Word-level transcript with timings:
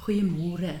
Goeiemôre. 0.00 0.78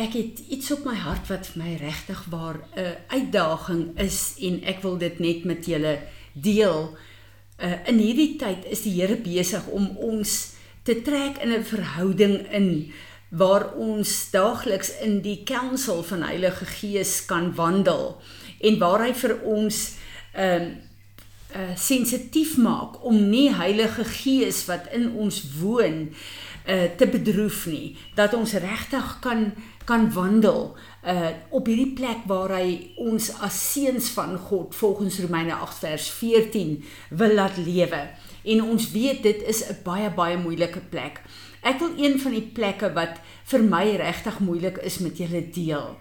Ek 0.00 0.14
het 0.16 0.40
iets 0.48 0.70
op 0.72 0.86
my 0.88 0.94
hart 0.96 1.28
wat 1.28 1.50
vir 1.52 1.60
my 1.60 1.72
regtig 1.76 2.24
waar 2.32 2.56
'n 2.56 2.80
uh, 2.80 2.94
uitdaging 3.08 3.98
is 4.00 4.34
en 4.40 4.62
ek 4.64 4.80
wil 4.82 4.96
dit 4.98 5.18
net 5.18 5.44
met 5.44 5.66
julle 5.66 5.98
deel. 6.32 6.96
Uh, 7.60 7.76
in 7.86 7.98
hierdie 7.98 8.36
tyd 8.36 8.64
is 8.64 8.82
die 8.82 8.96
Here 8.96 9.16
besig 9.16 9.66
om 9.66 9.96
ons 9.96 10.54
te 10.82 11.02
trek 11.02 11.36
in 11.42 11.52
'n 11.52 11.64
verhouding 11.64 12.50
in 12.50 12.92
waar 13.28 13.74
ons 13.74 14.30
daagliks 14.30 14.98
in 15.00 15.20
die 15.20 15.42
counsel 15.44 16.02
van 16.02 16.22
Heilige 16.22 16.64
Gees 16.64 17.24
kan 17.24 17.54
wandel 17.54 18.20
en 18.60 18.78
waar 18.78 19.04
hy 19.04 19.12
vir 19.12 19.40
ons 19.42 19.94
ehm 20.32 20.62
uh, 20.62 20.74
uh 21.54 21.76
sensitief 21.76 22.56
maak 22.56 23.04
om 23.04 23.28
nie 23.30 23.54
Heilige 23.54 24.04
Gees 24.04 24.64
wat 24.66 24.88
in 24.92 25.12
ons 25.12 25.42
woon 25.60 26.10
uh 26.64 26.84
te 26.96 27.06
bedroef 27.06 27.66
nie 27.66 27.96
dat 28.16 28.34
ons 28.34 28.52
regtig 28.52 29.18
kan 29.20 29.52
kan 29.84 30.06
wandel 30.12 30.76
uh 31.04 31.32
op 31.50 31.66
hierdie 31.66 31.92
plek 31.92 32.24
waar 32.26 32.56
hy 32.56 32.94
ons 32.96 33.30
as 33.44 33.58
seuns 33.72 34.08
van 34.16 34.38
God 34.38 34.74
volgens 34.74 35.20
Romeine 35.20 35.54
8 35.54 35.78
vers 35.84 36.10
14 36.10 36.84
wil 37.10 37.34
laat 37.34 37.56
lewe. 37.56 38.08
En 38.44 38.62
ons 38.62 38.90
weet 38.92 39.22
dit 39.22 39.42
is 39.42 39.64
'n 39.68 39.82
baie 39.84 40.10
baie 40.10 40.36
moeilike 40.36 40.80
plek. 40.80 41.20
Ek 41.62 41.78
wil 41.78 41.92
een 41.96 42.20
van 42.20 42.32
die 42.32 42.48
plekke 42.52 42.92
wat 42.92 43.20
vir 43.44 43.62
my 43.62 43.96
regtig 43.96 44.38
moeilik 44.38 44.76
is 44.76 44.98
met 44.98 45.18
julle 45.18 45.48
deel. 45.50 45.96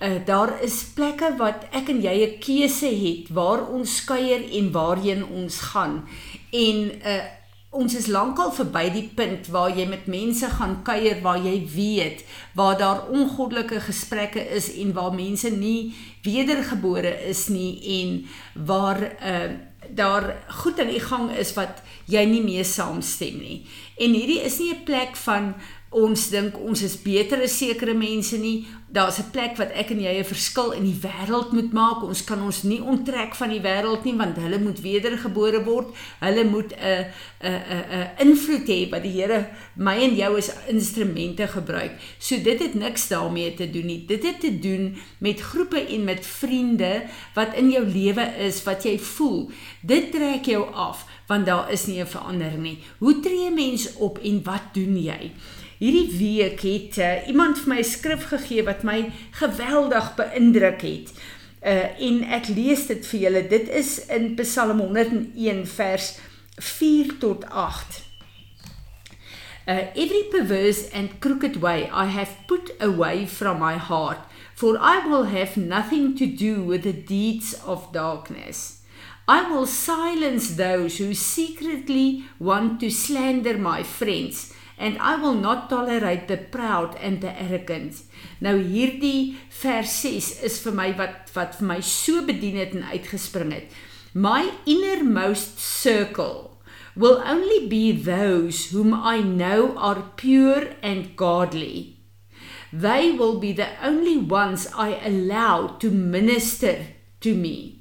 Uh, 0.00 0.16
daar 0.24 0.62
is 0.62 0.84
plekke 0.94 1.34
wat 1.36 1.66
ek 1.76 1.88
en 1.88 2.00
jy 2.00 2.14
'n 2.24 2.38
keuse 2.38 2.86
het 2.86 3.28
waar 3.28 3.68
ons 3.68 4.04
kuier 4.04 4.42
en 4.58 4.72
waarheen 4.72 5.24
ons 5.24 5.60
gaan. 5.60 6.08
En 6.50 6.76
uh 7.04 7.38
ons 7.70 7.94
is 7.94 8.08
lankal 8.10 8.50
verby 8.50 8.88
die 8.90 9.06
punt 9.14 9.46
waar 9.54 9.70
jy 9.70 9.86
met 9.86 10.08
mense 10.10 10.48
gaan 10.58 10.80
kuier 10.82 11.20
waar 11.22 11.38
jy 11.38 11.56
weet 11.70 12.24
waar 12.58 12.78
daar 12.78 13.04
ongoddelike 13.14 13.78
gesprekke 13.86 14.42
is 14.56 14.72
en 14.82 14.92
waar 14.96 15.14
mense 15.14 15.50
nie 15.54 15.94
wedergebore 16.26 17.12
is 17.30 17.46
nie 17.48 17.72
en 18.00 18.16
waar 18.66 19.04
uh 19.22 19.68
daar 19.94 20.36
goed 20.48 20.80
aan 20.80 20.90
die 20.92 21.00
gang 21.00 21.30
is 21.34 21.52
wat 21.56 21.80
jy 22.10 22.22
nie 22.28 22.42
mee 22.44 22.64
saamstem 22.64 23.38
nie. 23.40 23.56
En 23.98 24.12
hierdie 24.14 24.40
is 24.44 24.58
nie 24.58 24.70
'n 24.74 24.84
plek 24.84 25.16
van 25.16 25.54
ons 25.90 26.28
dink 26.30 26.54
ons 26.62 26.82
is 26.86 26.94
beter 27.02 27.40
as 27.42 27.56
sekere 27.58 27.96
mense 27.98 28.38
nie. 28.38 28.68
Daar's 28.90 29.18
'n 29.18 29.30
plek 29.30 29.56
wat 29.56 29.70
ek 29.74 29.90
en 29.90 30.00
jy 30.00 30.18
'n 30.18 30.24
verskil 30.24 30.70
in 30.72 30.84
die 30.84 31.00
wêreld 31.02 31.52
moet 31.52 31.72
maak. 31.72 32.02
Ons 32.02 32.24
kan 32.24 32.42
ons 32.42 32.62
nie 32.62 32.80
onttrek 32.80 33.34
van 33.34 33.48
die 33.48 33.60
wêreld 33.60 34.04
nie 34.04 34.14
want 34.14 34.36
hulle 34.36 34.58
moet 34.58 34.80
wedergebore 34.80 35.64
word. 35.64 35.88
Hulle 36.20 36.44
moet 36.44 36.72
'n 36.72 37.06
'n 37.40 37.62
'n 37.70 37.84
'n 37.90 38.28
invloed 38.28 38.68
hê 38.68 38.90
wat 38.90 39.02
die 39.02 39.10
Here 39.10 39.50
my 39.76 39.96
en 39.98 40.14
jou 40.14 40.36
as 40.36 40.52
instrumente 40.68 41.46
gebruik. 41.48 41.92
So 42.18 42.36
dit 42.42 42.58
het 42.58 42.74
niks 42.74 43.08
daarmee 43.08 43.54
te 43.54 43.70
doen 43.70 43.86
nie. 43.86 44.06
Dit 44.06 44.22
het 44.22 44.40
te 44.40 44.58
doen 44.58 44.96
met 45.18 45.40
groepe 45.40 45.86
en 45.86 46.04
met 46.04 46.26
vriende 46.26 47.02
wat 47.34 47.54
in 47.54 47.70
jou 47.70 47.84
lewe 47.84 48.22
is 48.38 48.62
wat 48.62 48.82
jy 48.84 48.98
voel. 48.98 49.50
Dit 49.82 50.12
trek 50.12 50.44
jou 50.44 50.72
af 50.72 51.04
want 51.26 51.46
daar 51.46 51.70
is 51.70 51.86
nie 51.86 52.00
'n 52.00 52.06
verandering 52.06 52.62
nie. 52.62 52.78
Hoe 52.98 53.20
tree 53.20 53.50
mens 53.50 53.96
op 53.96 54.18
en 54.18 54.42
wat 54.42 54.74
doen 54.74 55.02
jy? 55.02 55.32
Hierdie 55.80 56.10
week 56.18 56.60
het 56.60 56.98
uh, 57.00 57.28
iemand 57.28 57.56
vir 57.58 57.68
my 57.72 57.78
'n 57.80 57.88
skrif 57.88 58.26
gegee 58.28 58.62
wat 58.66 58.82
my 58.84 59.12
geweldig 59.32 60.10
beïndruk 60.14 60.82
het. 60.84 61.08
Uh 61.64 61.96
en 62.08 62.20
ek 62.36 62.50
lees 62.52 62.86
dit 62.86 63.06
vir 63.06 63.20
julle. 63.20 63.42
Dit 63.48 63.68
is 63.68 64.04
in 64.12 64.34
Psalm 64.36 64.80
101 64.80 65.64
vers 65.66 66.18
4 66.56 67.16
tot 67.18 67.48
8. 67.48 68.04
Uh 69.66 69.88
every 69.96 70.28
perverse 70.28 70.92
and 70.92 71.18
crooked 71.18 71.56
way 71.64 71.88
I 71.88 72.12
have 72.12 72.44
put 72.46 72.76
away 72.78 73.26
from 73.26 73.58
my 73.58 73.78
heart, 73.78 74.20
for 74.54 74.76
I 74.76 75.08
will 75.08 75.32
have 75.32 75.56
nothing 75.56 76.14
to 76.16 76.26
do 76.26 76.62
with 76.62 76.82
the 76.82 77.04
deeds 77.04 77.56
of 77.64 77.88
darkness. 77.92 78.82
I 79.26 79.48
will 79.48 79.66
silence 79.66 80.56
those 80.56 80.98
who 80.98 81.14
secretly 81.14 82.24
want 82.38 82.80
to 82.80 82.90
slander 82.90 83.56
my 83.56 83.82
friends 83.82 84.52
and 84.80 84.96
I 84.98 85.16
will 85.16 85.34
not 85.34 85.68
tolerate 85.68 86.26
the 86.26 86.38
proud 86.38 86.96
and 86.96 87.20
the 87.20 87.30
arrogant. 87.36 88.00
Nou 88.40 88.56
hierdie 88.64 89.36
vers 89.60 89.92
6 90.00 90.30
is 90.48 90.56
vir 90.64 90.74
my 90.74 90.88
wat 90.96 91.28
wat 91.36 91.58
vir 91.60 91.68
my 91.68 91.80
so 91.84 92.24
bedien 92.24 92.56
het 92.56 92.72
en 92.74 92.88
uitgespring 92.88 93.52
het. 93.52 93.68
My 94.14 94.48
innermost 94.64 95.60
circle 95.60 96.56
will 96.96 97.20
only 97.20 97.68
be 97.68 97.92
those 97.92 98.70
whom 98.72 98.94
I 98.94 99.20
know 99.20 99.76
are 99.76 100.10
pure 100.16 100.72
and 100.82 101.14
godly. 101.14 102.00
They 102.72 103.12
will 103.12 103.38
be 103.38 103.52
the 103.52 103.68
only 103.84 104.16
ones 104.16 104.66
I 104.74 104.96
allow 105.04 105.76
to 105.84 105.90
minister 105.90 106.86
to 107.20 107.34
me. 107.34 107.79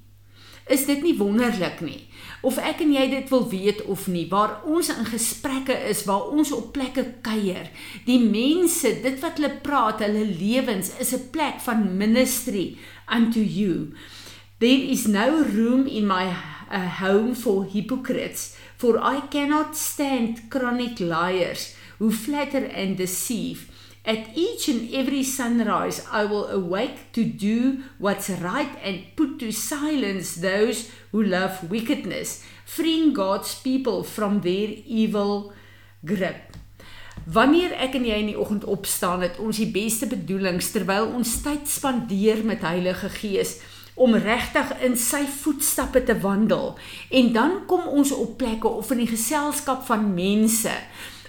Is 0.69 0.85
dit 0.85 1.02
nie 1.03 1.18
wonderlik 1.18 1.81
nie? 1.81 2.09
of 2.41 2.59
ek 2.63 2.84
en 2.85 2.94
jy 2.96 3.06
dit 3.12 3.31
wil 3.34 3.44
weet 3.52 3.81
of 3.91 4.06
nie 4.12 4.25
waar 4.31 4.59
ons 4.69 4.90
in 4.94 5.07
gesprekke 5.07 5.75
is 5.90 6.06
waar 6.07 6.30
ons 6.31 6.53
op 6.56 6.72
plekke 6.75 7.03
kuier 7.25 7.68
die 8.07 8.19
mense 8.24 8.94
dit 9.03 9.18
wat 9.24 9.40
hulle 9.40 9.52
praat 9.66 10.03
hulle 10.06 10.24
lewens 10.40 10.94
is 11.03 11.12
'n 11.13 11.30
plek 11.35 11.59
van 11.68 11.97
ministry 11.97 12.78
unto 13.12 13.44
you 13.44 13.91
there 14.59 14.84
is 14.96 15.07
no 15.07 15.44
room 15.44 15.85
in 15.88 16.07
my 16.07 16.31
uh, 16.72 16.88
home 17.01 17.36
for 17.36 17.66
hypocrites 17.66 18.56
for 18.78 19.00
i 19.03 19.19
cannot 19.30 19.75
stand 19.75 20.47
chronic 20.50 21.00
liars 21.00 21.75
who 22.00 22.09
flatter 22.12 22.63
and 22.72 22.97
deceive 22.97 23.68
At 24.06 24.36
each 24.36 24.70
and 24.70 24.94
every 24.94 25.24
sunrise, 25.24 26.06
I 26.12 26.24
will 26.26 26.48
awake 26.48 27.12
to 27.14 27.24
do 27.24 27.84
what's 27.98 28.30
right 28.30 28.72
and 28.84 29.04
put 29.16 29.40
to 29.40 29.52
silence 29.52 30.36
those 30.36 30.90
who 31.12 31.24
love 31.24 31.70
wickedness, 31.70 32.44
freeing 32.66 33.14
God's 33.14 33.56
people 33.60 34.04
from 34.04 34.42
their 34.42 34.70
evil 34.86 35.54
grip. 36.06 36.56
Wanneer 37.28 37.76
ek 37.76 37.98
en 38.00 38.06
jy 38.08 38.22
in 38.24 38.32
die 38.32 38.40
oggend 38.40 38.64
opstaan, 38.66 39.22
het 39.22 39.38
ons 39.44 39.60
die 39.60 39.70
beste 39.70 40.08
bedoelings 40.10 40.72
terwyl 40.74 41.12
ons 41.14 41.36
tyd 41.44 41.68
spandeer 41.70 42.42
met 42.48 42.64
Heilige 42.66 43.12
Gees 43.20 43.58
om 44.00 44.16
regtig 44.16 44.72
in 44.88 44.96
sy 44.98 45.26
voetstappe 45.28 46.02
te 46.08 46.16
wandel. 46.24 46.78
En 47.12 47.34
dan 47.36 47.58
kom 47.68 47.84
ons 47.92 48.16
op 48.16 48.38
plekke 48.40 48.72
of 48.72 48.90
in 48.96 49.04
die 49.04 49.12
geselskap 49.12 49.84
van 49.92 50.08
mense 50.16 50.74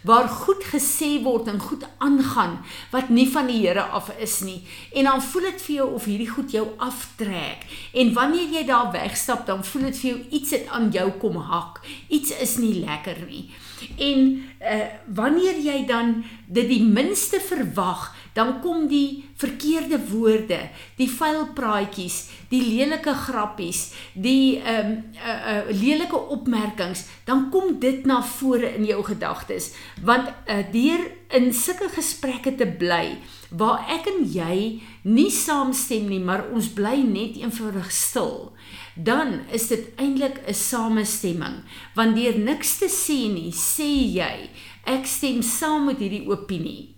waar 0.02 0.28
goed 0.28 0.64
gesê 0.72 1.22
word 1.22 1.48
en 1.48 1.60
goed 1.60 1.84
aangaan 1.98 2.58
wat 2.90 3.08
nie 3.08 3.28
van 3.30 3.46
die 3.46 3.60
Here 3.60 3.82
af 3.82 4.10
is 4.18 4.40
nie. 4.40 4.62
En 4.94 5.04
dan 5.04 5.22
voel 5.22 5.50
dit 5.50 5.62
vir 5.62 5.74
jou 5.76 5.88
of 5.94 6.04
hierdie 6.04 6.30
goed 6.30 6.50
jou 6.50 6.66
aftrek. 6.78 7.66
En 7.92 8.12
wanneer 8.12 8.54
jy 8.58 8.64
daar 8.66 8.92
wegstap 8.92 9.46
dan 9.46 9.64
voel 9.64 9.90
dit 9.90 9.98
vir 9.98 10.10
jou 10.10 10.20
iets 10.30 10.50
het 10.56 10.68
aan 10.68 10.90
jou 10.90 11.10
kom 11.20 11.36
hak. 11.36 11.82
Iets 12.08 12.32
is 12.38 12.56
nie 12.58 12.74
lekker 12.84 13.26
nie 13.28 13.50
en 13.96 14.26
uh, 14.60 14.86
wanneer 15.06 15.60
jy 15.60 15.84
dan 15.88 16.20
dit 16.46 16.68
die 16.68 16.82
minste 16.84 17.40
verwag 17.40 18.10
dan 18.32 18.60
kom 18.60 18.86
die 18.88 19.24
verkeerde 19.40 19.98
woorde, 20.10 20.58
die 20.98 21.08
vuil 21.10 21.48
praatjies, 21.56 22.28
die 22.50 22.60
lelike 22.62 23.14
grappies, 23.26 23.90
die 24.14 24.60
ehm 24.60 24.92
um, 24.92 24.94
uh, 25.18 25.34
uh, 25.52 25.72
lelike 25.74 26.18
opmerkings, 26.36 27.06
dan 27.26 27.48
kom 27.50 27.78
dit 27.82 28.06
na 28.06 28.20
vore 28.22 28.74
in 28.76 28.86
jou 28.86 29.02
gedagtes. 29.06 29.72
Want 30.04 30.30
uh, 30.30 30.62
deur 30.72 31.02
in 31.36 31.52
sulke 31.54 31.90
gesprekke 31.94 32.54
te 32.54 32.66
bly 32.66 33.18
waar 33.50 33.82
ek 33.90 34.06
en 34.10 34.22
jy 34.30 34.56
nie 35.02 35.30
saamstem 35.34 36.06
nie, 36.10 36.20
maar 36.22 36.46
ons 36.54 36.70
bly 36.74 37.00
net 37.02 37.38
eenvoudig 37.40 37.90
stil, 37.94 38.52
dan 38.94 39.40
is 39.52 39.68
dit 39.68 39.90
eintlik 39.96 40.40
'n 40.46 40.54
samestemming. 40.54 41.62
Want 41.94 42.16
deur 42.16 42.38
niks 42.38 42.78
te 42.78 42.88
sê 42.88 43.32
nie, 43.32 43.52
sê 43.52 43.90
jy 44.18 44.50
ek 44.84 45.06
stem 45.06 45.42
saam 45.42 45.84
met 45.84 45.98
hierdie 45.98 46.28
opinie. 46.28 46.94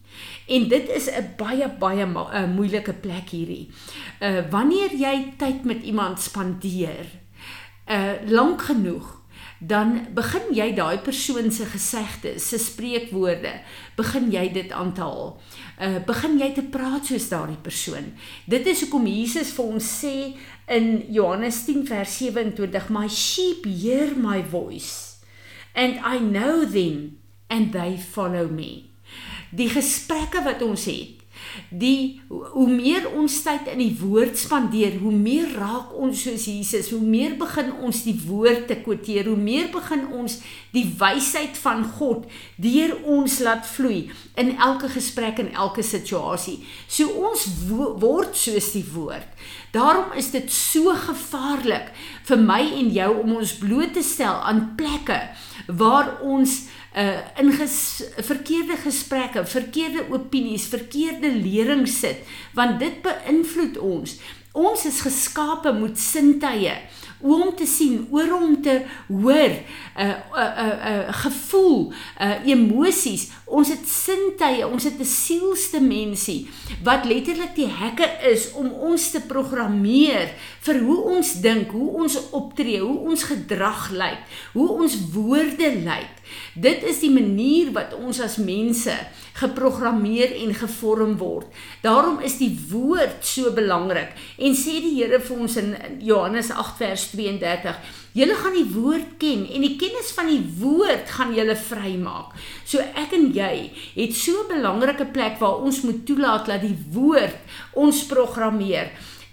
En 0.46 0.68
dit 0.68 0.88
is 0.88 1.08
'n 1.10 1.34
baie 1.36 1.68
baie 1.78 2.06
uh, 2.06 2.46
moeilike 2.54 2.92
plek 2.92 3.28
hierdie. 3.30 3.70
Uh 4.20 4.42
wanneer 4.50 4.94
jy 4.94 5.32
tyd 5.36 5.64
met 5.64 5.82
iemand 5.82 6.20
spandeer, 6.20 7.06
uh 7.86 8.12
lank 8.26 8.62
genoeg, 8.62 9.21
dan 9.62 10.08
begin 10.14 10.50
jy 10.54 10.72
daai 10.74 10.98
persoon 11.04 11.52
se 11.54 11.66
gesegdes, 11.70 12.48
se 12.50 12.58
spreekwoorde, 12.58 13.52
begin 13.96 14.30
jy 14.34 14.48
dit 14.52 14.74
aanhaal. 14.74 15.36
Uh 15.78 15.98
begin 16.06 16.38
jy 16.40 16.50
te 16.56 16.66
praat 16.74 17.06
soos 17.06 17.28
daardie 17.30 17.60
persoon. 17.62 18.12
Dit 18.50 18.66
is 18.66 18.82
hoekom 18.84 19.06
Jesus 19.06 19.54
vir 19.56 19.72
ons 19.78 19.90
sê 20.02 20.14
in 20.66 21.04
Johannes 21.14 21.64
10 21.66 21.86
vers 21.86 22.18
27, 22.18 22.90
"My 22.90 23.08
sheep 23.08 23.64
hear 23.64 24.16
my 24.16 24.42
voice, 24.42 25.22
and 25.74 26.00
I 26.04 26.18
know 26.18 26.64
them, 26.64 27.18
and 27.48 27.72
they 27.72 27.98
follow 27.98 28.48
me." 28.48 28.92
die 29.52 29.68
gesprekke 29.68 30.40
wat 30.46 30.62
ons 30.64 30.86
het 30.88 31.20
die 31.70 32.20
hoe 32.28 32.68
meer 32.68 33.08
ons 33.16 33.38
tyd 33.44 33.68
in 33.72 33.80
die 33.82 33.94
woord 34.00 34.38
spandeer, 34.38 34.98
hoe 35.02 35.12
meer 35.14 35.52
raak 35.58 35.92
ons 35.96 36.24
soos 36.24 36.46
Jesus, 36.48 36.90
hoe 36.94 37.00
meer 37.00 37.36
begin 37.40 37.72
ons 37.84 38.02
die 38.06 38.16
woord 38.26 38.66
te 38.70 38.78
kwoteer, 38.84 39.28
hoe 39.30 39.38
meer 39.38 39.70
begin 39.72 40.06
ons 40.12 40.40
die 40.72 40.86
wysheid 40.98 41.56
van 41.62 41.84
God 41.98 42.28
deur 42.62 42.94
ons 43.08 43.38
laat 43.44 43.66
vloei 43.68 44.10
in 44.40 44.54
elke 44.56 44.90
gesprek 44.92 45.40
en 45.42 45.52
elke 45.52 45.84
situasie. 45.86 46.60
So 46.88 47.08
ons 47.28 47.46
word 47.68 48.36
soos 48.38 48.72
die 48.76 48.86
woord. 48.94 49.28
Daarom 49.72 50.12
is 50.16 50.30
dit 50.34 50.50
so 50.52 50.92
gevaarlik 51.06 51.92
vir 52.28 52.40
my 52.40 52.60
en 52.82 52.92
jou 52.92 53.10
om 53.22 53.38
ons 53.40 53.56
bloot 53.60 53.94
te 53.96 54.04
stel 54.04 54.40
aan 54.44 54.72
plekke 54.76 55.18
waar 55.68 56.18
ons 56.24 56.66
uh 56.96 57.40
in 57.40 57.52
ges, 57.52 58.02
verkeerde 58.16 58.76
gesprekke, 58.76 59.46
verkeerde 59.46 60.06
opinies, 60.10 60.66
verkeerde 60.68 61.32
lering 61.32 61.88
sit, 61.88 62.24
want 62.54 62.78
dit 62.80 63.02
beïnvloed 63.02 63.78
ons. 63.78 64.18
Ons 64.52 64.84
is 64.84 65.00
geskape 65.00 65.72
met 65.72 65.96
sintuie 65.96 66.74
om 67.22 67.52
te 67.56 67.66
sien, 67.66 68.02
oor 68.10 68.32
om 68.34 68.56
te 68.62 68.82
hoor, 69.08 69.52
'n 69.52 70.00
uh, 70.00 70.04
'n 70.04 70.14
uh, 70.36 70.58
'n 70.58 70.68
uh, 70.68 71.06
uh, 71.08 71.14
gevoel, 71.24 71.92
uh, 72.20 72.46
emosies. 72.46 73.30
Ons 73.44 73.68
het 73.68 73.88
sintuie, 73.88 74.66
ons 74.66 74.84
het 74.84 74.98
'n 74.98 75.04
sielste 75.04 75.80
mensie 75.80 76.48
wat 76.82 77.04
letterlik 77.04 77.54
die 77.54 77.68
hekke 77.68 78.08
is 78.32 78.52
om 78.52 78.72
ons 78.72 79.10
te 79.10 79.20
programmeer 79.20 80.34
vir 80.60 80.80
hoe 80.80 81.00
ons 81.00 81.40
dink, 81.40 81.70
hoe 81.70 81.90
ons 81.90 82.30
optree, 82.30 82.80
hoe 82.80 82.98
ons 82.98 83.22
gedrag 83.22 83.90
lyk, 83.90 84.20
hoe 84.52 84.68
ons 84.68 84.96
woorde 85.12 85.70
lyk. 85.84 86.21
Dit 86.54 86.82
is 86.84 87.00
die 87.00 87.10
manier 87.10 87.72
wat 87.72 87.94
ons 87.96 88.20
as 88.20 88.36
mense 88.36 88.92
geprogrammeer 89.38 90.34
en 90.42 90.52
gevorm 90.54 91.16
word. 91.20 91.48
Daarom 91.84 92.20
is 92.20 92.36
die 92.40 92.52
woord 92.70 93.24
so 93.24 93.52
belangrik. 93.56 94.12
En 94.38 94.56
sê 94.56 94.78
die 94.84 94.94
Here 94.98 95.20
vir 95.24 95.38
ons 95.40 95.56
in 95.56 95.72
Johannes 96.04 96.50
8 96.52 96.76
vers 96.82 97.06
32: 97.14 97.78
"Julle 98.12 98.34
gaan 98.36 98.52
die 98.52 98.68
woord 98.74 99.16
ken 99.18 99.46
en 99.48 99.64
die 99.64 99.76
kennis 99.80 100.12
van 100.12 100.28
die 100.28 100.44
woord 100.60 101.08
gaan 101.10 101.34
julle 101.34 101.56
vrymaak." 101.56 102.36
So 102.64 102.78
ek 102.78 103.12
en 103.12 103.32
jy 103.32 103.70
het 103.96 104.14
so 104.14 104.44
'n 104.44 104.52
belangrike 104.52 105.06
plek 105.06 105.38
waar 105.38 105.62
ons 105.64 105.80
moet 105.82 106.06
toelaat 106.06 106.46
dat 106.46 106.60
die 106.60 106.76
woord 106.92 107.36
ons 107.72 108.04
programmeer. 108.06 108.90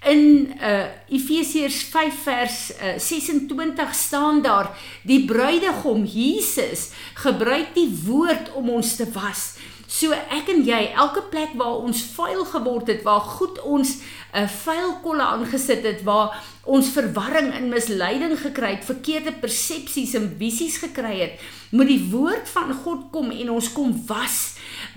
In 0.07 0.53
uh 0.61 0.85
Efesiërs 1.09 1.83
5 1.91 2.21
vers 2.23 2.71
uh, 2.71 2.97
26 2.97 3.95
staan 3.95 4.41
daar 4.41 4.77
die 5.03 5.25
bruidegom 5.25 6.05
Jesus 6.05 6.91
gebruik 7.13 7.73
die 7.73 7.89
woord 8.05 8.53
om 8.53 8.69
ons 8.69 8.95
te 8.95 9.07
was. 9.11 9.57
So 9.89 10.13
ek 10.13 10.51
en 10.53 10.61
jy, 10.63 10.93
elke 10.93 11.23
plek 11.33 11.55
waar 11.57 11.81
ons 11.81 12.03
vuil 12.13 12.45
geword 12.45 12.87
het, 12.93 13.01
waar 13.03 13.25
goed 13.25 13.59
ons 13.65 13.97
'n 14.33 14.43
uh, 14.43 14.47
vuil 14.47 14.93
kolle 15.03 15.25
aangesit 15.25 15.83
het, 15.83 16.03
waar 16.03 16.37
ons 16.69 16.91
verwarring 16.93 17.49
en 17.57 17.71
misleiding 17.71 18.35
gekry 18.37 18.75
het, 18.75 18.85
verkeerde 18.85 19.33
persepsies 19.41 20.13
en 20.19 20.29
visies 20.39 20.77
gekry 20.83 21.15
het, 21.23 21.47
moet 21.73 21.89
die 21.89 22.01
woord 22.11 22.49
van 22.49 22.71
God 22.83 23.09
kom 23.13 23.29
en 23.33 23.51
ons 23.53 23.69
kom 23.73 23.91
was. 24.09 24.37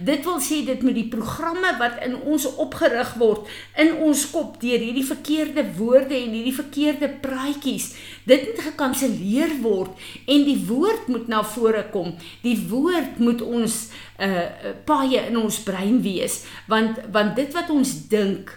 Dit 0.00 0.24
wil 0.24 0.38
sê 0.44 0.62
dit 0.64 0.84
met 0.84 0.96
die 0.96 1.08
programme 1.12 1.74
wat 1.80 1.98
in 2.04 2.14
ons 2.28 2.46
opgerig 2.60 3.14
word 3.20 3.48
in 3.80 3.92
ons 4.04 4.24
kop 4.32 4.58
deur 4.62 4.80
hierdie 4.80 5.06
verkeerde 5.06 5.64
woorde 5.78 6.16
en 6.16 6.36
hierdie 6.36 6.54
verkeerde 6.56 7.10
praatjies, 7.24 7.92
dit 8.28 8.46
moet 8.48 8.64
gekanselleer 8.68 9.58
word 9.64 9.96
en 10.26 10.46
die 10.48 10.58
woord 10.68 11.08
moet 11.12 11.28
na 11.32 11.42
vore 11.44 11.84
kom. 11.92 12.14
Die 12.44 12.56
woord 12.68 13.20
moet 13.20 13.44
ons 13.44 13.84
uh 14.22 14.72
paaie 14.86 15.18
in 15.30 15.36
ons 15.40 15.56
brein 15.66 15.96
wees 16.04 16.42
want 16.70 16.98
want 17.14 17.34
dit 17.34 17.48
wat 17.56 17.70
ons 17.74 17.94
dink 18.12 18.52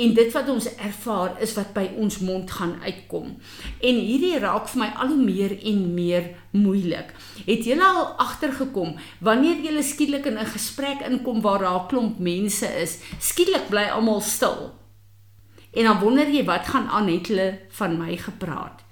en 0.00 0.14
dit 0.16 0.30
wat 0.32 0.48
ons 0.48 0.68
ervaar 0.78 1.34
is 1.44 1.52
wat 1.58 1.74
by 1.76 1.86
ons 2.00 2.20
mond 2.24 2.48
gaan 2.50 2.59
uitkom. 2.82 3.38
En 3.80 3.94
hierdie 3.94 4.38
raak 4.38 4.68
vir 4.68 4.82
my 4.82 4.88
al 4.96 5.12
hoe 5.14 5.22
meer 5.24 5.56
en 5.64 5.94
meer 5.94 6.28
moeilik. 6.50 7.14
Het 7.46 7.64
julle 7.64 7.84
al 7.84 8.04
agtergekom 8.24 8.96
wanneer 9.20 9.62
jy 9.64 9.82
skielik 9.82 10.26
in 10.26 10.38
'n 10.38 10.52
gesprek 10.56 11.00
inkom 11.08 11.40
waar 11.40 11.58
daar 11.58 11.80
'n 11.84 11.88
klomp 11.88 12.18
mense 12.18 12.66
is, 12.66 12.98
skielik 13.18 13.68
bly 13.68 13.88
almal 13.88 14.20
stil. 14.20 14.72
En 15.72 15.84
dan 15.84 15.98
wonder 15.98 16.28
jy 16.28 16.44
wat 16.44 16.66
gaan 16.66 16.88
aan 16.88 17.08
het 17.08 17.26
hulle 17.26 17.58
van 17.68 17.98
my 17.98 18.16
gepraat. 18.16 18.82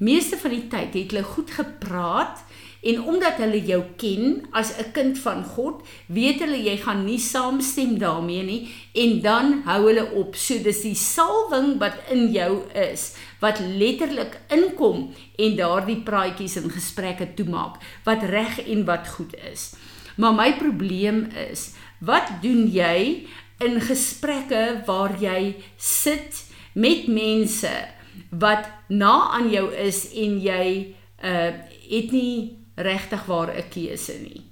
Meeste 0.00 0.38
van 0.40 0.54
die 0.56 0.66
tyd 0.72 0.96
het 0.96 1.12
hulle 1.12 1.26
goed 1.28 1.50
gepraat 1.52 2.40
En 2.80 3.02
omdat 3.04 3.36
hulle 3.42 3.58
jou 3.60 3.82
ken 4.00 4.46
as 4.56 4.72
'n 4.78 4.92
kind 4.92 5.18
van 5.18 5.44
God, 5.44 5.84
weet 6.06 6.40
hulle 6.40 6.56
jy 6.56 6.76
gaan 6.76 7.04
nie 7.04 7.18
saamstem 7.18 7.98
daarmee 7.98 8.42
nie 8.42 8.68
en 8.92 9.20
dan 9.20 9.62
hou 9.64 9.86
hulle 9.86 10.12
op. 10.12 10.36
So 10.36 10.58
dis 10.58 10.80
die 10.80 10.94
salwing 10.94 11.78
wat 11.78 11.94
in 12.10 12.32
jou 12.32 12.62
is 12.72 13.14
wat 13.40 13.60
letterlik 13.60 14.40
inkom 14.48 15.12
en 15.36 15.56
daardie 15.56 16.00
praatjies 16.00 16.56
en 16.56 16.70
gesprekke 16.70 17.34
toemaak 17.34 17.76
wat 18.04 18.22
reg 18.22 18.60
en 18.66 18.84
wat 18.84 19.08
goed 19.08 19.34
is. 19.52 19.74
Maar 20.16 20.34
my 20.34 20.52
probleem 20.56 21.28
is, 21.52 21.72
wat 21.98 22.28
doen 22.42 22.66
jy 22.66 23.28
in 23.58 23.80
gesprekke 23.80 24.82
waar 24.86 25.20
jy 25.20 25.56
sit 25.76 26.44
met 26.72 27.06
mense 27.06 27.99
wat 28.30 28.68
na 28.88 29.30
aan 29.30 29.50
jou 29.50 29.74
is 29.74 30.12
en 30.12 30.40
jy 30.40 30.94
uh 31.24 31.52
het 31.90 32.12
nie 32.14 32.58
regtig 32.74 33.24
waar 33.26 33.50
'n 33.56 33.68
keuse 33.68 34.14
nie. 34.22 34.42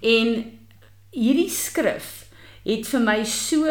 En 0.00 0.58
hierdie 1.10 1.50
skrif 1.50 2.28
het 2.64 2.86
vir 2.86 3.00
my 3.00 3.24
so 3.24 3.64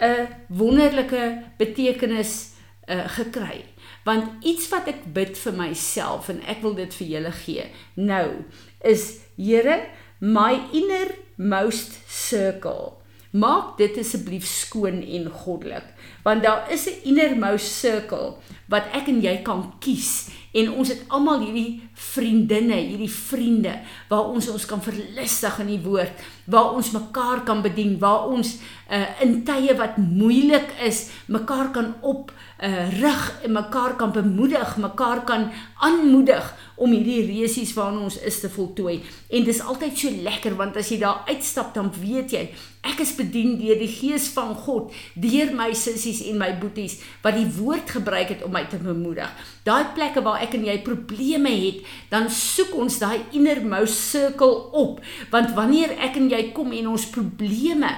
'n 0.00 0.28
wonderlike 0.48 1.42
betekenis 1.58 2.54
uh, 2.86 3.08
gekry. 3.08 3.64
Want 4.04 4.44
iets 4.44 4.68
wat 4.68 4.88
ek 4.88 5.04
bid 5.12 5.38
vir 5.38 5.52
myself 5.52 6.28
en 6.28 6.42
ek 6.46 6.60
wil 6.62 6.74
dit 6.74 6.94
vir 6.94 7.06
julle 7.06 7.32
gee. 7.32 7.64
Nou 7.94 8.44
is 8.80 9.20
Here 9.36 9.86
my 10.20 10.60
innermost 10.72 11.98
circle. 12.06 13.03
Maak 13.34 13.78
dit 13.80 13.96
asseblief 13.98 14.46
skoon 14.46 15.00
en 15.02 15.24
goddelik, 15.42 15.86
want 16.22 16.42
daar 16.42 16.70
is 16.70 16.86
'n 16.86 17.02
innermost 17.10 17.66
circle 17.66 18.36
wat 18.70 18.86
ek 18.94 19.08
en 19.10 19.20
jy 19.20 19.42
kan 19.42 19.74
kies 19.80 20.30
en 20.54 20.70
ons 20.78 20.90
het 20.92 21.02
almal 21.14 21.42
hierdie 21.42 21.82
vriendinne, 21.98 22.76
hierdie 22.78 23.10
vriende 23.10 23.74
waar 24.10 24.30
ons 24.30 24.48
ons 24.52 24.66
kan 24.70 24.82
verlustig 24.82 25.58
in 25.64 25.72
die 25.72 25.80
woord, 25.82 26.24
waar 26.50 26.76
ons 26.78 26.92
mekaar 26.94 27.42
kan 27.48 27.62
bedien, 27.64 27.96
waar 28.02 28.28
ons 28.30 28.56
uh, 28.90 29.06
in 29.24 29.40
tye 29.46 29.74
wat 29.78 29.98
moeilik 29.98 30.76
is, 30.86 31.08
mekaar 31.26 31.72
kan 31.74 31.94
op 32.06 32.30
uh, 32.34 32.84
rig 33.00 33.24
en 33.46 33.56
mekaar 33.56 33.96
kan 33.98 34.14
bemoedig, 34.14 34.76
mekaar 34.82 35.24
kan 35.26 35.48
aanmoedig 35.82 36.52
om 36.76 36.94
hierdie 36.94 37.24
resies 37.26 37.74
waarna 37.74 38.06
ons 38.06 38.20
is 38.22 38.38
te 38.42 38.50
voltooi. 38.50 39.00
En 39.34 39.46
dis 39.46 39.62
altyd 39.62 39.98
so 39.98 40.22
lekker 40.28 40.54
want 40.60 40.78
as 40.78 40.92
jy 40.92 41.00
daar 41.02 41.26
uitstap 41.30 41.74
dan 41.74 41.90
weet 41.98 42.38
jy 42.38 42.46
ek 42.84 43.00
is 43.00 43.14
bedien 43.16 43.56
deur 43.58 43.78
die 43.80 43.90
gees 43.90 44.28
van 44.34 44.52
God, 44.66 44.92
deur 45.16 45.52
my 45.56 45.70
sissies 45.78 46.20
en 46.28 46.38
my 46.40 46.50
boeties 46.60 46.98
wat 47.24 47.38
die 47.38 47.48
woord 47.56 47.94
gebruik 47.96 48.34
het 48.34 48.44
om 48.44 48.52
my 48.54 48.64
te 48.68 48.80
bemoedig. 48.80 49.30
Daai 49.64 49.94
plekke 49.96 50.22
waar 50.24 50.43
ek 50.44 50.56
en 50.58 50.66
jy 50.68 50.78
probleme 50.86 51.50
het, 51.50 51.82
dan 52.12 52.28
soek 52.32 52.74
ons 52.78 52.98
daai 53.02 53.24
innermost 53.36 53.98
circle 54.12 54.68
op. 54.76 55.00
Want 55.32 55.54
wanneer 55.58 55.96
ek 56.04 56.20
en 56.20 56.30
jy 56.32 56.46
kom 56.56 56.72
en 56.76 56.92
ons 56.94 57.08
probleme 57.14 57.90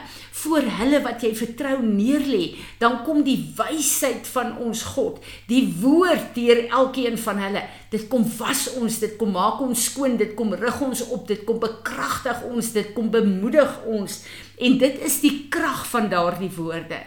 voor 0.42 0.66
hulle 0.78 1.00
wat 1.04 1.22
jy 1.24 1.32
vertrou 1.36 1.78
neerlê, 1.84 2.56
dan 2.80 3.00
kom 3.06 3.22
die 3.24 3.38
wysheid 3.56 4.28
van 4.34 4.56
ons 4.60 4.82
God, 4.94 5.22
die 5.48 5.64
woord 5.80 6.34
deur 6.36 6.66
elkeen 6.68 7.16
van 7.20 7.40
hulle. 7.40 7.62
Dit 7.92 8.08
kom 8.12 8.26
was 8.38 8.66
ons, 8.76 8.98
dit 9.00 9.14
kom 9.16 9.32
maak 9.36 9.62
ons 9.64 9.86
skoon, 9.88 10.18
dit 10.20 10.34
kom 10.36 10.52
rig 10.58 10.80
ons 10.84 11.04
op, 11.08 11.24
dit 11.28 11.44
kom 11.48 11.60
bekragtig 11.62 12.42
ons, 12.50 12.72
dit 12.74 12.92
kom 12.96 13.08
bemoedig 13.14 13.78
ons. 13.88 14.18
En 14.56 14.76
dit 14.80 15.00
is 15.04 15.18
die 15.20 15.34
krag 15.52 15.82
van 15.90 16.08
daardie 16.12 16.50
woorde. 16.56 16.98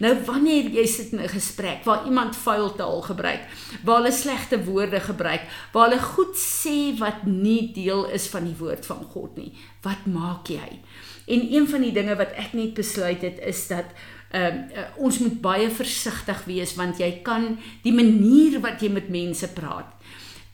Nou 0.00 0.12
wanneer 0.26 0.70
jy 0.72 0.86
sit 0.88 1.12
in 1.12 1.20
'n 1.20 1.28
gesprek 1.28 1.84
waar 1.84 2.06
iemand 2.06 2.36
vuil 2.36 2.74
taal 2.74 3.02
gebruik, 3.02 3.42
waar 3.84 4.02
hulle 4.02 4.12
slegte 4.12 4.64
woorde 4.64 5.00
gebruik, 5.00 5.42
waar 5.72 5.90
hulle 5.90 6.02
goed 6.02 6.36
sê 6.36 6.98
wat 6.98 7.26
nie 7.26 7.72
deel 7.72 8.08
is 8.10 8.26
van 8.26 8.44
die 8.44 8.56
woord 8.58 8.86
van 8.86 9.04
God 9.12 9.36
nie, 9.36 9.52
wat 9.84 10.06
maak 10.10 10.50
jy? 10.52 10.80
En 11.26 11.46
een 11.52 11.68
van 11.68 11.80
die 11.80 11.92
dinge 11.92 12.16
wat 12.16 12.34
ek 12.36 12.52
net 12.52 12.74
besluit 12.74 13.22
het 13.22 13.38
is 13.44 13.66
dat 13.68 13.94
ehm 14.34 14.64
uh, 14.66 14.78
uh, 14.82 14.86
ons 14.98 15.18
moet 15.22 15.36
baie 15.40 15.70
versigtig 15.70 16.40
wees 16.44 16.74
want 16.74 16.98
jy 16.98 17.20
kan 17.22 17.52
die 17.84 17.94
manier 17.94 18.58
wat 18.60 18.82
jy 18.82 18.90
met 18.90 19.12
mense 19.12 19.46
praat 19.54 19.94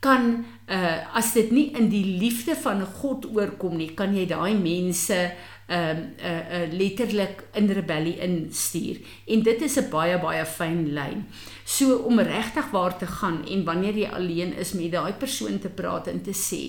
kan 0.01 0.45
uh 0.73 0.99
as 1.17 1.33
dit 1.37 1.53
nie 1.53 1.69
in 1.77 1.91
die 1.93 2.17
liefde 2.21 2.57
van 2.57 2.83
God 3.01 3.27
oorkom 3.29 3.77
nie, 3.77 3.93
kan 3.97 4.15
jy 4.17 4.27
daai 4.31 4.57
mense 4.57 5.19
ehm 5.71 5.91
um, 5.91 5.99
uh, 6.19 6.41
uh 6.57 6.73
letterlik 6.73 7.45
in 7.55 7.69
rebellie 7.71 8.17
instuur. 8.25 8.99
En 9.27 9.43
dit 9.43 9.63
is 9.63 9.77
'n 9.79 9.91
baie 9.91 10.19
baie 10.19 10.45
fyn 10.47 10.89
lyn. 10.97 11.27
So 11.71 12.01
om 12.11 12.19
regtig 12.19 12.71
waar 12.71 12.97
te 12.99 13.07
gaan 13.07 13.45
en 13.47 13.65
wanneer 13.65 13.99
jy 13.99 14.09
alleen 14.11 14.57
is 14.59 14.73
met 14.75 14.91
daai 14.93 15.13
persoon 15.13 15.61
te 15.63 15.71
praat 15.71 16.11
en 16.11 16.19
te 16.23 16.35
sê, 16.35 16.63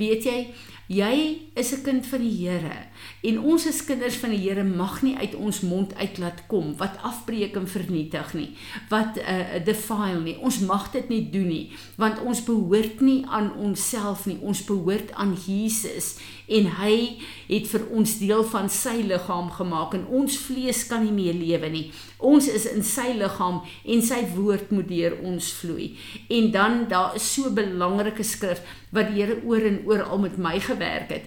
weet 0.00 0.24
jy, 0.24 0.38
Jy 0.86 1.50
is 1.58 1.72
'n 1.74 1.82
kind 1.82 2.06
van 2.06 2.20
die 2.20 2.46
Here 2.46 2.86
en 3.22 3.40
ons 3.42 3.66
as 3.66 3.84
kinders 3.84 4.14
van 4.22 4.30
die 4.30 4.38
Here 4.38 4.62
mag 4.62 5.02
nie 5.02 5.16
uit 5.16 5.34
ons 5.34 5.60
mond 5.60 5.94
uit 5.94 6.18
laat 6.18 6.46
kom 6.46 6.76
wat 6.78 6.98
afbreek 7.02 7.56
en 7.56 7.66
vernietig 7.66 8.34
nie, 8.34 8.54
wat 8.88 9.18
'n 9.18 9.20
uh, 9.26 9.64
defile 9.64 10.20
nie. 10.20 10.38
Ons 10.38 10.58
mag 10.60 10.90
dit 10.92 11.08
nie 11.08 11.30
doen 11.30 11.48
nie, 11.48 11.72
want 11.96 12.22
ons 12.22 12.44
behoort 12.44 13.00
nie 13.00 13.24
aan 13.26 13.56
onsself 13.56 14.26
nie. 14.26 14.38
Ons 14.40 14.64
behoort 14.64 15.12
aan 15.12 15.34
Jesus 15.46 16.18
en 16.46 16.66
hy 16.78 17.18
het 17.48 17.66
vir 17.66 17.82
ons 17.90 18.18
deel 18.18 18.44
van 18.44 18.70
sy 18.70 19.02
liggaam 19.02 19.50
gemaak 19.50 19.94
en 19.94 20.06
ons 20.06 20.38
vlees 20.38 20.86
kan 20.86 21.02
nie 21.02 21.12
meer 21.12 21.34
lewe 21.34 21.68
nie. 21.68 21.90
Ons 22.18 22.46
is 22.48 22.64
in 22.64 22.82
sy 22.82 23.12
liggaam 23.18 23.62
en 23.84 24.02
sy 24.02 24.22
woord 24.36 24.45
moet 24.70 24.88
deur 24.88 25.18
ons 25.22 25.52
vloei. 25.52 25.96
En 26.28 26.50
dan 26.50 26.84
daar 26.88 27.14
is 27.14 27.32
so 27.34 27.48
'n 27.48 27.54
belangrike 27.54 28.22
skrif 28.22 28.60
wat 28.90 29.08
die 29.08 29.22
Here 29.22 29.40
oor 29.44 29.60
en 29.60 29.82
oor 29.84 30.02
al 30.02 30.18
met 30.18 30.36
my 30.36 30.60
gewerk 30.60 31.08
het. 31.08 31.24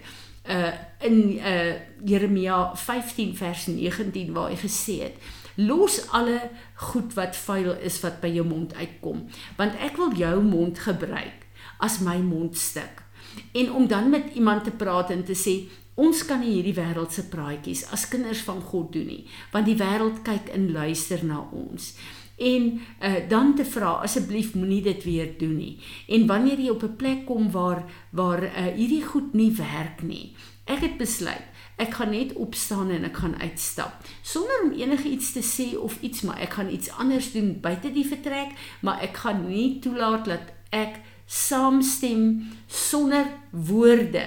Uh 0.49 0.73
in 0.99 1.37
uh 1.37 1.73
Jeremia 2.03 2.75
15 2.75 3.35
vers 3.35 3.67
19 3.67 4.33
waar 4.33 4.49
hy 4.49 4.55
gesê 4.55 5.03
het: 5.03 5.15
Los 5.55 6.07
alle 6.11 6.49
goed 6.75 7.13
wat 7.13 7.35
vuil 7.35 7.75
is 7.83 7.99
wat 7.99 8.21
by 8.21 8.27
jou 8.27 8.45
mond 8.47 8.73
uitkom, 8.75 9.25
want 9.57 9.75
ek 9.75 9.97
wil 9.97 10.15
jou 10.15 10.43
mond 10.43 10.79
gebruik 10.79 11.45
as 11.79 11.99
my 11.99 12.17
mondstuk. 12.17 13.03
En 13.51 13.71
om 13.71 13.87
dan 13.87 14.09
met 14.09 14.33
iemand 14.33 14.63
te 14.63 14.71
praat 14.71 15.09
en 15.09 15.23
te 15.23 15.35
sê 15.35 15.67
ons 15.99 16.25
kan 16.25 16.39
nie 16.39 16.53
hierdie 16.53 16.77
wêreld 16.77 17.11
se 17.11 17.25
praatjies 17.27 17.83
as 17.91 18.07
kinders 18.07 18.39
van 18.47 18.61
God 18.61 18.93
doen 18.95 19.09
nie, 19.11 19.25
want 19.51 19.67
die 19.67 19.75
wêreld 19.75 20.21
kyk 20.23 20.47
en 20.55 20.71
luister 20.71 21.25
na 21.27 21.41
ons 21.51 21.91
en 22.39 22.81
uh, 23.03 23.29
dan 23.29 23.55
te 23.55 23.65
vra 23.65 23.99
asseblief 24.07 24.53
moenie 24.55 24.81
dit 24.81 25.03
weer 25.03 25.37
doen 25.37 25.57
nie. 25.57 25.77
En 26.07 26.27
wanneer 26.27 26.59
jy 26.59 26.69
op 26.69 26.83
'n 26.83 26.95
plek 26.95 27.25
kom 27.25 27.51
waar 27.51 27.83
waar 28.09 28.43
uh, 28.43 28.73
hierdie 28.75 29.03
goed 29.03 29.33
nie 29.33 29.51
werk 29.51 30.01
nie. 30.01 30.35
Ek 30.65 30.79
het 30.79 30.97
besluit 30.97 31.49
ek 31.79 31.95
gaan 31.95 32.11
net 32.11 32.33
opstaan 32.35 32.89
en 32.91 33.07
ek 33.07 33.21
gaan 33.21 33.37
uitstap 33.39 34.07
sonder 34.21 34.65
om 34.65 34.73
enigiets 34.75 35.31
te 35.31 35.43
sê 35.45 35.67
of 35.79 35.95
iets 36.03 36.25
maar 36.27 36.41
ek 36.43 36.57
gaan 36.59 36.71
iets 36.71 36.91
anders 36.99 37.31
doen 37.31 37.53
buite 37.63 37.91
die 37.95 38.07
vertrek, 38.07 38.51
maar 38.83 38.99
ek 39.05 39.21
gaan 39.23 39.45
nie 39.47 39.79
toelaat 39.83 40.27
dat 40.27 40.51
ek 40.75 40.99
saamstem 41.29 42.49
sonder 42.67 43.29
woorde 43.51 44.25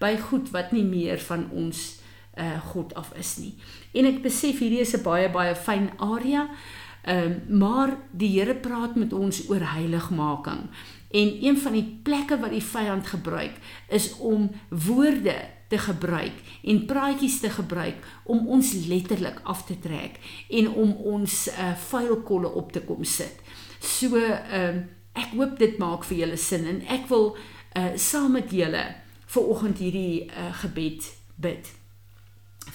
by 0.00 0.14
goed 0.30 0.48
wat 0.54 0.72
nie 0.72 0.86
meer 0.86 1.20
van 1.28 1.48
ons 1.52 2.00
uh 2.40 2.56
God 2.72 2.94
af 2.98 3.12
is 3.18 3.36
nie. 3.38 3.52
En 3.94 4.08
ek 4.08 4.24
besef 4.24 4.58
hierdie 4.58 4.80
is 4.82 4.94
'n 4.96 5.04
baie 5.04 5.28
baie 5.30 5.54
fyn 5.54 5.90
area. 5.98 6.48
Ehm 7.04 7.32
um, 7.48 7.58
maar 7.58 7.96
die 8.10 8.40
Here 8.40 8.54
praat 8.54 8.94
met 8.96 9.12
ons 9.12 9.48
oor 9.48 9.60
heiligmaking. 9.72 10.68
En 11.10 11.44
een 11.44 11.58
van 11.58 11.72
die 11.72 12.00
plekke 12.02 12.38
wat 12.40 12.50
die 12.50 12.64
vyand 12.64 13.06
gebruik 13.06 13.58
is 13.88 14.16
om 14.18 14.50
woorde 14.68 15.36
te 15.68 15.78
gebruik 15.78 16.32
en 16.62 16.84
praatjies 16.86 17.40
te 17.40 17.50
gebruik 17.50 17.94
om 18.24 18.48
ons 18.48 18.72
letterlik 18.86 19.40
af 19.42 19.66
te 19.66 19.78
trek 19.78 20.18
en 20.48 20.68
om 20.72 20.92
ons 20.92 21.48
uh, 21.48 21.76
vuilkolle 21.76 22.48
op 22.48 22.72
te 22.72 22.80
kom 22.80 23.04
sit. 23.04 23.40
So 23.80 24.16
ehm 24.16 24.76
uh, 24.76 24.84
ek 25.14 25.36
hoop 25.38 25.58
dit 25.58 25.76
maak 25.78 26.02
vir 26.04 26.16
julle 26.18 26.36
sin 26.36 26.64
en 26.66 26.80
ek 26.90 27.04
wil 27.06 27.36
uh, 27.78 27.92
saam 27.94 28.32
met 28.34 28.50
julle 28.50 28.82
vir 29.30 29.50
oggend 29.52 29.78
hierdie 29.78 30.24
uh, 30.26 30.48
gebed 30.58 31.06
bid. 31.38 31.70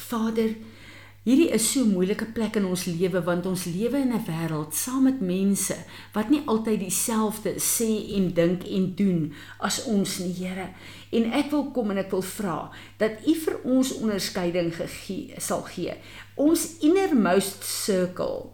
Vader, 0.08 0.54
Hierdie 1.28 1.50
is 1.52 1.66
so 1.68 1.82
'n 1.84 1.92
moeilike 1.92 2.26
plek 2.32 2.56
in 2.56 2.66
ons 2.66 2.86
lewe 2.86 3.20
want 3.24 3.46
ons 3.46 3.66
lewe 3.66 3.98
in 4.00 4.14
'n 4.16 4.24
wêreld 4.24 4.74
saam 4.74 5.04
met 5.04 5.20
mense 5.20 5.76
wat 6.14 6.30
nie 6.30 6.42
altyd 6.46 6.80
dieselfde 6.80 7.60
sê 7.60 8.16
en 8.16 8.34
dink 8.34 8.64
en 8.64 8.96
doen 8.96 9.34
as 9.60 9.84
ons 9.84 10.20
nie, 10.20 10.34
Here. 10.34 10.70
En 11.12 11.34
ek 11.34 11.52
wil 11.52 11.72
kom 11.72 11.92
en 11.92 11.98
ek 11.98 12.12
wil 12.12 12.22
vra 12.22 12.72
dat 12.98 13.12
U 13.28 13.36
vir 13.36 13.60
ons 13.64 13.94
onderskeiding 14.00 14.76
gegee 14.76 15.34
sal 15.38 15.62
gee. 15.62 15.94
Ons 16.36 16.78
innermost 16.80 17.64
circle 17.64 18.52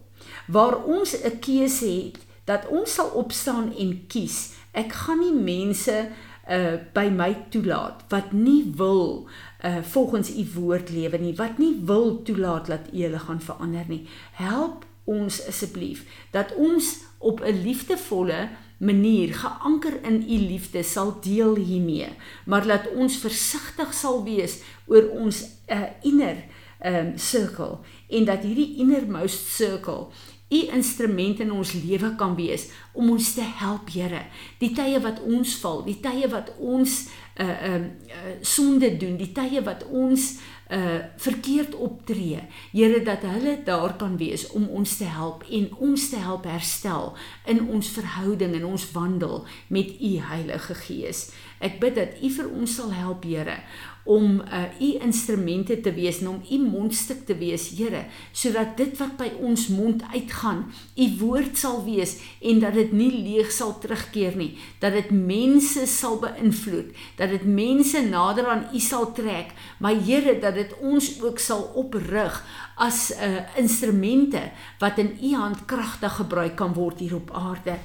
waar 0.47 0.83
ons 0.85 1.13
'n 1.13 1.39
keuse 1.39 1.85
het 1.85 2.17
dat 2.45 2.67
ons 2.67 2.93
sal 2.93 3.09
opstaan 3.13 3.73
en 3.77 4.07
kies. 4.07 4.53
Ek 4.71 4.91
gaan 4.91 5.19
nie 5.19 5.33
mense 5.33 6.09
uh 6.49 6.73
by 6.93 7.09
my 7.09 7.31
toelaat 7.49 8.03
wat 8.09 8.31
nie 8.31 8.71
wil 8.75 9.27
uh 9.63 9.81
volgens 9.81 10.29
u 10.37 10.45
woord 10.53 10.89
lewe 10.89 11.17
nie 11.17 11.35
wat 11.35 11.57
nie 11.57 11.73
wil 11.85 12.21
toelaat 12.23 12.67
dat 12.67 12.91
u 12.93 13.01
hulle 13.01 13.19
gaan 13.19 13.41
verander 13.41 13.85
nie. 13.87 14.07
Help 14.31 14.85
ons 15.05 15.47
asseblief 15.47 16.05
dat 16.31 16.53
ons 16.55 16.97
op 17.17 17.41
'n 17.41 17.61
liefdevolle 17.61 18.49
manier 18.77 19.33
geanker 19.33 20.03
in 20.03 20.25
u 20.29 20.37
liefde 20.47 20.83
sal 20.83 21.17
deel 21.21 21.55
hiermee 21.55 22.09
maar 22.45 22.65
laat 22.65 22.91
ons 22.93 23.17
versigtig 23.17 23.93
sal 23.93 24.23
wees 24.23 24.61
oor 24.85 25.09
ons 25.09 25.43
uh 25.67 25.87
inner 26.01 26.43
um 26.85 27.17
circle 27.17 27.77
en 28.09 28.25
dat 28.25 28.43
hierdie 28.43 28.75
innermost 28.77 29.47
circle 29.55 30.07
u 30.49 30.59
instrument 30.71 31.39
in 31.39 31.51
ons 31.51 31.73
lewe 31.73 32.15
kan 32.15 32.35
wees 32.37 32.69
om 32.93 33.09
ons 33.09 33.33
te 33.33 33.45
help, 33.59 33.89
Here. 33.89 34.25
Die 34.61 34.71
tye 34.77 34.99
wat 35.01 35.21
ons 35.25 35.55
val, 35.61 35.81
die 35.87 35.97
tye 36.03 36.29
wat 36.31 36.53
ons 36.61 37.05
uh 37.41 37.55
um 37.67 37.87
uh, 38.07 38.35
sonde 38.45 38.93
doen, 38.97 39.17
die 39.19 39.33
tye 39.35 39.63
wat 39.65 39.83
ons 39.89 40.37
uh 40.71 41.01
verkeerd 41.17 41.75
optree. 41.75 42.45
Here 42.71 43.01
dat 43.03 43.25
hulle 43.25 43.57
daar 43.65 43.97
kan 43.97 44.15
wees 44.21 44.47
om 44.55 44.69
ons 44.69 44.97
te 45.01 45.09
help 45.09 45.43
en 45.49 45.67
ons 45.89 46.09
te 46.09 46.21
help 46.21 46.45
herstel 46.45 47.11
in 47.45 47.65
ons 47.65 47.89
verhouding 47.97 48.55
en 48.55 48.69
ons 48.69 48.87
wandel 48.93 49.43
met 49.67 49.91
u 49.99 50.15
Heilige 50.29 50.77
Gees. 50.85 51.31
Ek 51.59 51.81
bid 51.81 51.97
dat 51.97 52.21
u 52.21 52.31
vir 52.37 52.49
ons 52.53 52.77
sal 52.79 52.93
help, 52.93 53.25
Here, 53.25 53.59
om 54.05 54.41
uh 54.41 54.63
u 54.79 54.89
instrumente 55.01 55.79
te 55.81 55.93
wees 55.93 56.19
en 56.21 56.27
om 56.27 56.41
u 56.51 56.57
mondstuk 56.61 57.25
te 57.25 57.35
wees, 57.37 57.69
Here, 57.77 58.05
sodat 58.31 58.77
dit 58.77 58.97
wat 58.97 59.15
by 59.17 59.31
ons 59.41 59.67
mond 59.73 60.03
uitgaan, 60.13 60.65
u 60.95 61.05
woord 61.19 61.57
sal 61.57 61.81
wees 61.85 62.17
en 62.41 62.61
dat 62.61 62.77
dit 62.77 62.93
nie 62.93 63.09
leeg 63.11 63.51
sal 63.51 63.73
terugkeer 63.81 64.37
nie, 64.37 64.51
dat 64.79 64.93
dit 64.93 65.09
mense 65.09 65.87
sal 65.89 66.19
beïnvloed, 66.21 66.93
dat 67.17 67.33
dit 67.33 67.45
mense 67.49 68.01
nader 68.05 68.47
aan 68.47 68.67
u 68.73 68.79
sal 68.79 69.09
trek, 69.17 69.55
maar 69.79 69.97
Here, 70.05 70.37
dat 70.39 70.53
dit 70.53 70.77
ons 70.85 71.09
ook 71.23 71.39
sal 71.39 71.65
oprig 71.73 72.41
as 72.75 73.09
uh 73.15 73.41
instrumente 73.57 74.51
wat 74.79 74.97
in 75.01 75.15
u 75.21 75.33
hand 75.33 75.65
kragtig 75.65 76.13
gebruik 76.21 76.55
kan 76.55 76.73
word 76.73 76.99
hier 76.99 77.15
op 77.15 77.31
aarde. 77.33 77.79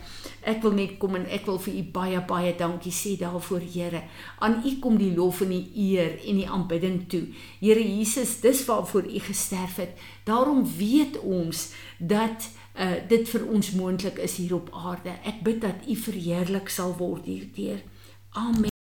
Ek 0.50 0.62
wil 0.64 0.74
net 0.74 0.96
kom 0.98 1.14
en 1.14 1.28
ek 1.30 1.46
wil 1.46 1.60
vir 1.62 1.76
u 1.78 1.82
baie 1.94 2.20
baie 2.26 2.54
dankie 2.58 2.92
sê 2.94 3.14
daarvoor 3.20 3.62
Here. 3.70 4.02
Aan 4.42 4.62
u 4.66 4.72
kom 4.82 4.96
die 4.98 5.12
lof 5.14 5.42
en 5.44 5.52
die 5.54 5.66
eer 5.90 6.16
en 6.26 6.40
die 6.40 6.48
aanbidding 6.48 7.04
toe. 7.12 7.26
Here 7.60 7.84
Jesus, 7.84 8.40
dis 8.42 8.64
waarvoor 8.66 9.06
u 9.06 9.20
gesterf 9.28 9.78
het. 9.82 9.94
Daarom 10.24 10.64
weet 10.78 11.20
ons 11.20 11.70
dat 11.98 12.50
uh 12.80 12.98
dit 13.08 13.28
vir 13.28 13.46
ons 13.50 13.70
moontlik 13.76 14.18
is 14.18 14.38
hier 14.42 14.54
op 14.54 14.70
aarde. 14.72 15.14
Ek 15.26 15.42
bid 15.46 15.62
dat 15.62 15.86
u 15.86 15.94
verheerlik 15.94 16.68
sal 16.68 16.96
word 16.98 17.30
hierdeur. 17.30 17.82
Amen. 18.30 18.79